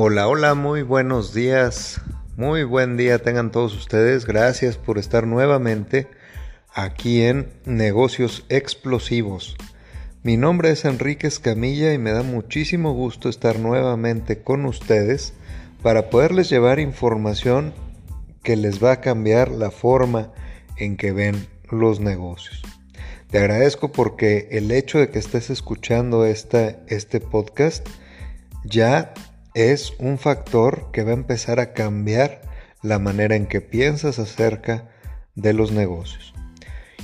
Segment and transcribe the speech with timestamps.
[0.00, 2.00] Hola, hola, muy buenos días.
[2.36, 4.26] Muy buen día tengan todos ustedes.
[4.26, 6.06] Gracias por estar nuevamente
[6.72, 9.56] aquí en Negocios Explosivos.
[10.22, 15.32] Mi nombre es Enrique Escamilla y me da muchísimo gusto estar nuevamente con ustedes
[15.82, 17.74] para poderles llevar información
[18.44, 20.30] que les va a cambiar la forma
[20.76, 22.62] en que ven los negocios.
[23.32, 27.84] Te agradezco porque el hecho de que estés escuchando esta, este podcast
[28.64, 29.12] ya
[29.58, 32.42] es un factor que va a empezar a cambiar
[32.80, 34.88] la manera en que piensas acerca
[35.34, 36.32] de los negocios.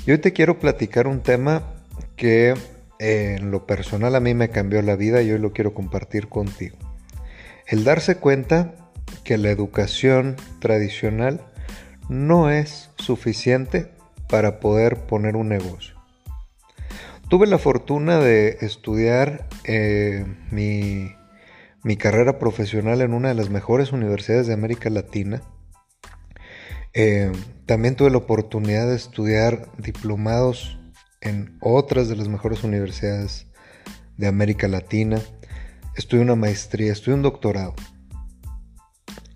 [0.06, 1.74] Y hoy te quiero platicar un tema
[2.14, 2.54] que
[3.00, 6.28] eh, en lo personal a mí me cambió la vida y hoy lo quiero compartir
[6.28, 6.78] contigo.
[7.66, 8.76] El darse cuenta
[9.24, 11.40] que la educación tradicional
[12.08, 13.90] no es suficiente
[14.28, 15.96] para poder poner un negocio.
[17.28, 21.10] Tuve la fortuna de estudiar eh, mi
[21.84, 25.42] mi carrera profesional en una de las mejores universidades de América Latina.
[26.94, 27.30] Eh,
[27.66, 30.78] también tuve la oportunidad de estudiar diplomados
[31.20, 33.46] en otras de las mejores universidades
[34.16, 35.20] de América Latina.
[35.94, 37.74] Estudié una maestría, estudié un doctorado.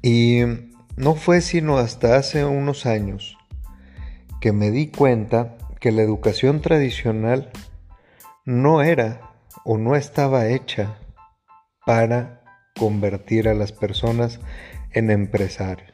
[0.01, 0.41] Y
[0.97, 3.37] no fue sino hasta hace unos años
[4.41, 7.51] que me di cuenta que la educación tradicional
[8.47, 9.33] no era
[9.65, 10.97] o no estaba hecha
[11.85, 12.38] para
[12.79, 14.41] convertir a las personas
[14.93, 15.93] en empresarios.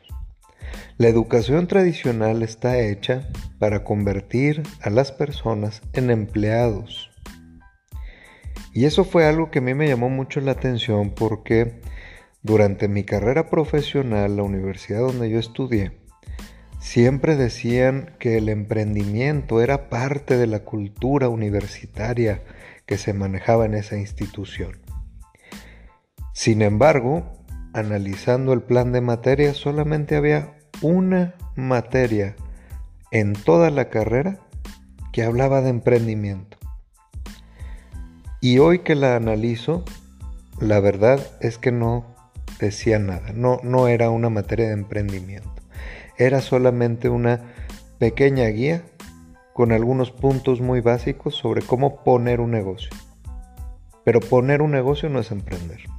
[0.97, 7.11] La educación tradicional está hecha para convertir a las personas en empleados.
[8.73, 11.81] Y eso fue algo que a mí me llamó mucho la atención porque
[12.43, 15.99] durante mi carrera profesional, la universidad donde yo estudié,
[16.79, 22.43] siempre decían que el emprendimiento era parte de la cultura universitaria
[22.87, 24.84] que se manejaba en esa institución.
[26.35, 27.23] Sin embargo,
[27.73, 32.35] analizando el plan de materia, solamente había una materia
[33.13, 34.41] en toda la carrera
[35.13, 36.59] que hablaba de emprendimiento.
[38.41, 39.85] Y hoy que la analizo,
[40.59, 42.05] la verdad es que no
[42.59, 45.63] decía nada, no, no era una materia de emprendimiento,
[46.19, 47.43] era solamente una
[47.99, 48.83] pequeña guía
[49.53, 52.91] con algunos puntos muy básicos sobre cómo poner un negocio.
[54.05, 55.94] Pero poner un negocio no es emprender.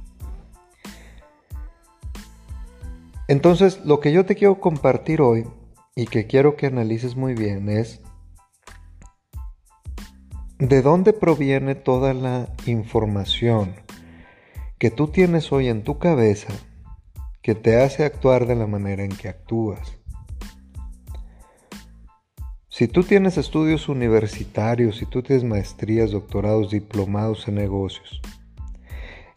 [3.28, 5.46] Entonces, lo que yo te quiero compartir hoy
[5.96, 8.00] y que quiero que analices muy bien es
[10.58, 13.74] de dónde proviene toda la información
[14.78, 16.52] que tú tienes hoy en tu cabeza
[17.42, 19.96] que te hace actuar de la manera en que actúas.
[22.68, 28.20] Si tú tienes estudios universitarios, si tú tienes maestrías, doctorados, diplomados en negocios,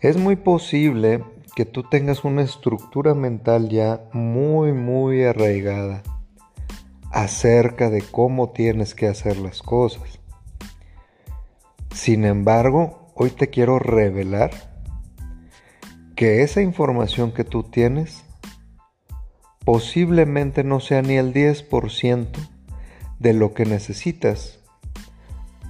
[0.02, 1.24] es muy posible
[1.56, 6.04] que tú tengas una estructura mental ya muy, muy arraigada
[7.12, 10.20] acerca de cómo tienes que hacer las cosas.
[11.94, 14.52] Sin embargo, hoy te quiero revelar
[16.16, 18.24] que esa información que tú tienes
[19.66, 22.28] posiblemente no sea ni el 10%
[23.20, 24.60] de lo que necesitas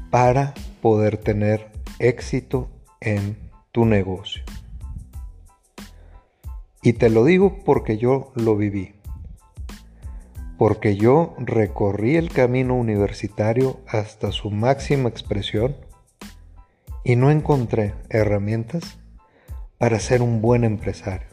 [0.10, 2.70] para poder tener éxito
[3.02, 3.38] en
[3.72, 4.44] tu negocio.
[6.82, 8.94] Y te lo digo porque yo lo viví.
[10.58, 15.76] Porque yo recorrí el camino universitario hasta su máxima expresión
[17.04, 18.98] y no encontré herramientas
[19.78, 21.28] para ser un buen empresario.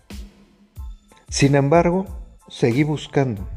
[1.29, 2.07] Sin embargo,
[2.49, 3.49] seguí buscando.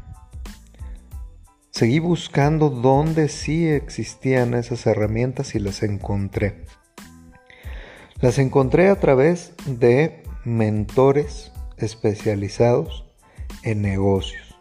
[1.70, 6.64] Seguí buscando dónde sí existían esas herramientas y las encontré.
[8.20, 11.52] Las encontré a través de mentores
[11.82, 13.04] especializados
[13.62, 14.54] en negocios,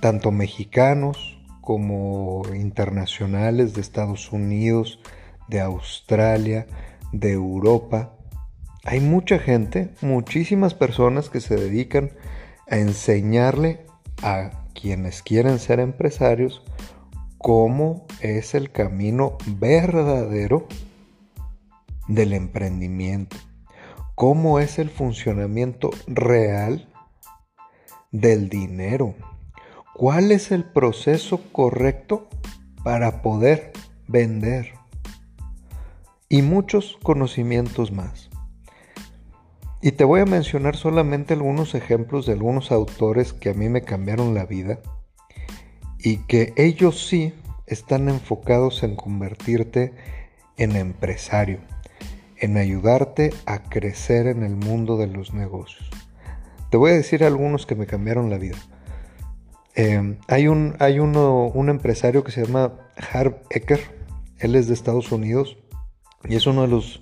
[0.00, 5.00] tanto mexicanos como internacionales de Estados Unidos,
[5.48, 6.66] de Australia,
[7.12, 8.16] de Europa.
[8.84, 12.10] Hay mucha gente, muchísimas personas que se dedican
[12.68, 13.86] a enseñarle
[14.22, 16.62] a quienes quieren ser empresarios
[17.38, 20.66] cómo es el camino verdadero
[22.08, 23.36] del emprendimiento
[24.22, 26.88] cómo es el funcionamiento real
[28.12, 29.16] del dinero.
[29.94, 32.28] ¿Cuál es el proceso correcto
[32.84, 33.72] para poder
[34.06, 34.74] vender?
[36.28, 38.30] Y muchos conocimientos más.
[39.80, 43.82] Y te voy a mencionar solamente algunos ejemplos de algunos autores que a mí me
[43.82, 44.78] cambiaron la vida
[45.98, 47.34] y que ellos sí
[47.66, 49.92] están enfocados en convertirte
[50.58, 51.71] en empresario
[52.42, 55.88] en ayudarte a crecer en el mundo de los negocios.
[56.70, 58.58] Te voy a decir algunos que me cambiaron la vida.
[59.76, 62.72] Eh, hay un, hay uno, un empresario que se llama
[63.12, 63.80] Harv Ecker.
[64.40, 65.56] Él es de Estados Unidos
[66.28, 67.00] y es uno de los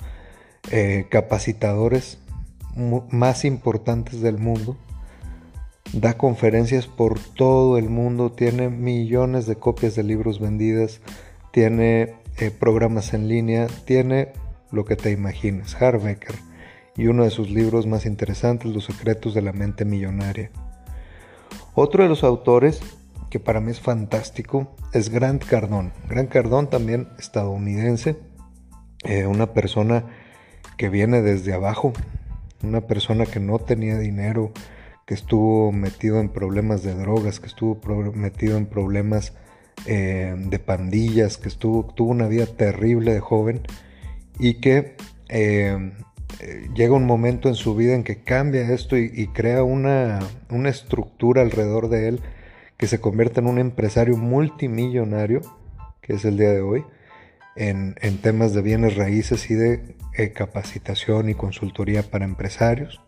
[0.71, 2.19] eh, capacitadores
[2.77, 4.77] más importantes del mundo.
[5.95, 11.01] Da conferencias por todo el mundo, tiene millones de copias de libros vendidas,
[11.51, 14.33] tiene eh, programas en línea, tiene
[14.73, 16.35] lo que te imagines, Harbecker,
[16.97, 20.51] y uno de sus libros más interesantes, Los secretos de la mente millonaria.
[21.75, 22.81] Otro de los autores
[23.31, 25.93] que para mí es fantástico es Grant Cardone.
[26.09, 28.17] Grant Cardone también estadounidense,
[29.05, 30.05] eh, una persona
[30.77, 31.93] que viene desde abajo,
[32.63, 34.53] una persona que no tenía dinero,
[35.07, 37.81] que estuvo metido en problemas de drogas, que estuvo
[38.13, 39.33] metido en problemas
[39.87, 43.63] eh, de pandillas, que estuvo, tuvo una vida terrible de joven
[44.41, 44.97] y que
[45.29, 45.93] eh,
[46.75, 51.43] llega un momento en su vida en que cambia esto y, crea una, una, estructura
[51.43, 52.21] alrededor de él
[52.77, 55.43] que se convierte en un empresario multimillonario,
[56.01, 56.85] que es el día de hoy,
[57.57, 63.01] en, temas de bienes raíces y de eh, capacitación y consultoría para empresarios.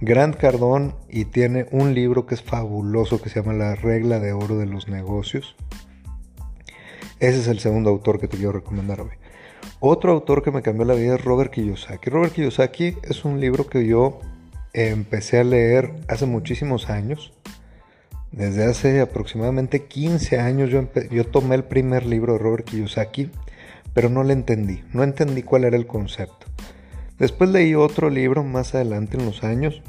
[0.00, 4.32] Grant Cardón y tiene un libro que es fabuloso que se llama La regla de
[4.32, 5.54] oro de los negocios.
[7.20, 9.12] Ese es el segundo autor que te quiero recomendar hoy.
[9.86, 12.08] Otro autor que me cambió la vida es Robert Kiyosaki.
[12.08, 14.18] Robert Kiyosaki es un libro que yo
[14.72, 17.34] empecé a leer hace muchísimos años.
[18.32, 23.30] Desde hace aproximadamente 15 años yo, tomé el primer libro de Robert Kiyosaki,
[23.92, 26.46] pero no le entendí, no entendí cuál era el concepto.
[27.18, 29.82] Después leí otro libro más adelante en los años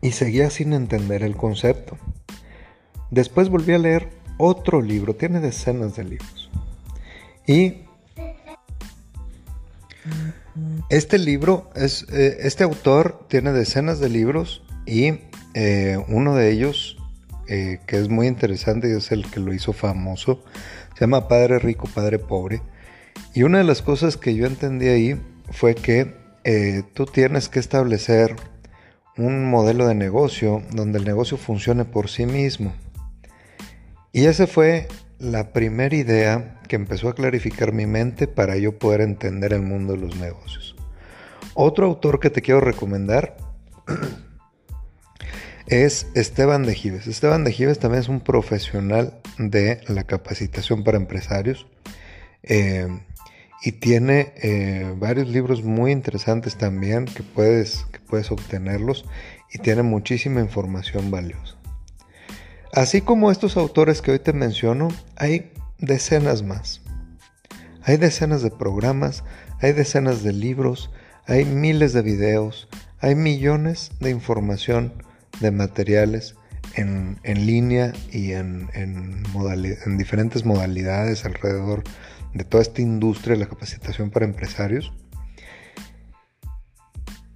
[0.00, 1.98] y seguía sin entender el concepto.
[3.10, 6.52] Después volví a leer otro libro, tiene decenas de libros.
[7.48, 7.78] Y
[10.88, 15.20] este libro es, eh, este autor tiene decenas de libros y
[15.54, 16.96] eh, uno de ellos
[17.48, 20.42] eh, que es muy interesante y es el que lo hizo famoso,
[20.94, 22.62] se llama Padre Rico, Padre Pobre.
[23.34, 25.20] Y una de las cosas que yo entendí ahí
[25.50, 26.20] fue que
[26.94, 28.34] tú tienes que establecer
[29.16, 32.72] un modelo de negocio donde el negocio funcione por sí mismo.
[34.12, 34.88] Y esa fue
[35.22, 39.92] la primera idea que empezó a clarificar mi mente para yo poder entender el mundo
[39.92, 40.74] de los negocios.
[41.54, 43.36] Otro autor que te quiero recomendar
[45.68, 47.06] es Esteban de Gives.
[47.06, 51.68] Esteban de Gives también es un profesional de la capacitación para empresarios
[52.42, 52.88] eh,
[53.62, 59.04] y tiene eh, varios libros muy interesantes también que puedes, que puedes obtenerlos
[59.52, 61.61] y tiene muchísima información valiosa.
[62.72, 66.80] Así como estos autores que hoy te menciono, hay decenas más.
[67.82, 69.24] Hay decenas de programas,
[69.60, 70.90] hay decenas de libros,
[71.26, 74.94] hay miles de videos, hay millones de información,
[75.40, 76.34] de materiales
[76.74, 79.22] en, línea y en, en,
[79.84, 81.82] en diferentes modalidades alrededor
[82.32, 84.94] de toda esta industria de la capacitación para empresarios.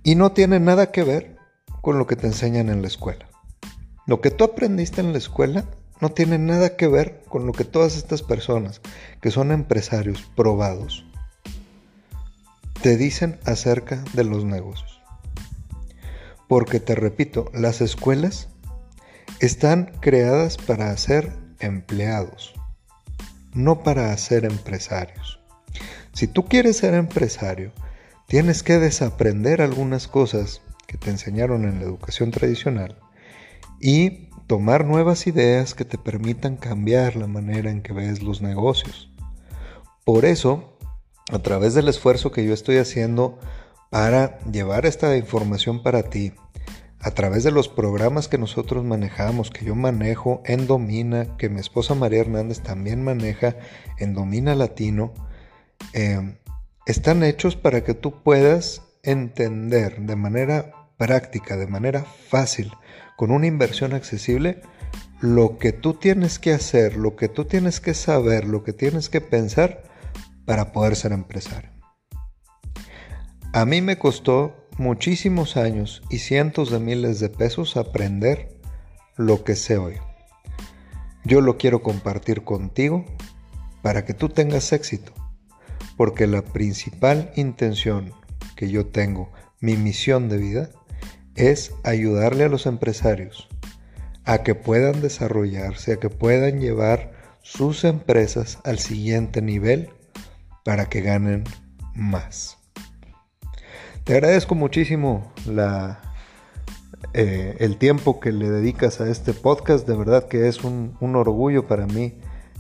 [0.03, 1.37] Y no tiene nada que ver
[1.83, 3.29] con lo que te enseñan en la escuela.
[4.07, 5.65] Lo que tú aprendiste en la escuela
[6.01, 8.81] no tiene nada que ver con lo que todas estas personas,
[9.21, 11.05] que son empresarios probados,
[12.83, 15.03] te dicen acerca de los negocios.
[16.47, 18.49] Porque te repito, las escuelas
[19.41, 22.55] están creadas para hacer empleados,
[23.55, 25.41] no para hacer empresarios.
[26.13, 27.73] Si tú quieres ser empresario,
[28.29, 32.97] tienes que desaprender algunas cosas que te enseñaron en la educación tradicional
[33.81, 39.11] y tomar nuevas ideas que te permitan cambiar la manera en que ves los negocios.
[40.05, 40.79] Por eso,
[41.33, 43.39] a través del esfuerzo que yo estoy haciendo
[43.91, 46.33] para llevar esta información para ti,
[47.01, 51.61] a través de los programas que nosotros manejamos, que yo manejo en Domina, que mi
[51.61, 53.57] esposa María Hernández también maneja
[53.99, 55.13] en Domina Latino,
[55.93, 56.37] eh,
[56.87, 62.73] están hechos para que tú puedas entender de manera práctica, de manera fácil,
[63.17, 64.61] con una inversión accesible,
[65.21, 69.09] lo que tú tienes que hacer, lo que tú tienes que saber, lo que tienes
[69.09, 69.83] que pensar
[70.45, 71.71] para poder ser empresario.
[73.53, 78.57] A mí me costó muchísimos años y cientos de miles de pesos aprender
[79.17, 79.95] lo que sé hoy.
[81.25, 83.05] Yo lo quiero compartir contigo
[83.83, 85.13] para que tú tengas éxito,
[85.97, 88.13] porque la principal intención
[88.55, 90.71] que yo tengo, mi misión de vida,
[91.37, 93.49] es ayudarle a los empresarios
[94.25, 97.13] a que puedan desarrollarse, a que puedan llevar
[97.43, 99.91] sus empresas al siguiente nivel
[100.65, 101.45] para que ganen
[101.95, 102.59] más.
[104.03, 106.01] Te agradezco muchísimo la,
[107.13, 109.87] eh, el tiempo que le dedicas a este podcast.
[109.87, 112.19] De verdad que es un, un orgullo para mí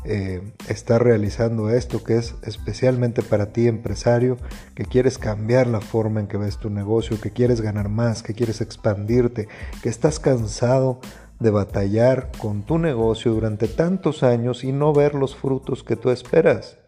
[0.09, 4.37] eh, estar realizando esto, que es especialmente para ti, empresario,
[4.75, 8.35] que quieres cambiar la forma en que ves tu negocio, que quieres ganar más, que
[8.35, 9.49] quieres expandirte,
[9.83, 11.01] que estás cansado
[11.41, 16.11] de batallar con tu negocio durante tantos años y no ver los frutos que tú
[16.11, 16.79] esperas.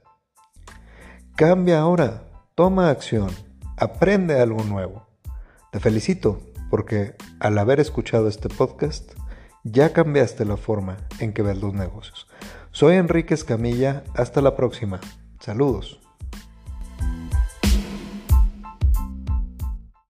[1.37, 3.31] Cambia ahora, toma acción,
[3.77, 5.07] aprende algo nuevo.
[5.71, 9.13] Te felicito porque al haber escuchado este podcast,
[9.65, 12.27] ya cambiaste la forma en que ves los negocios.
[12.79, 15.01] Soy Enrique Escamilla, hasta la próxima.
[15.41, 15.99] Saludos.